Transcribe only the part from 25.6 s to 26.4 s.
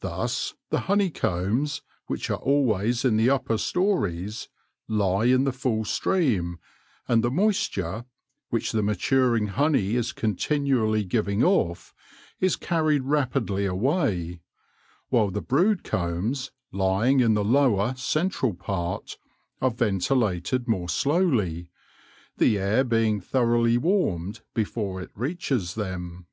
them.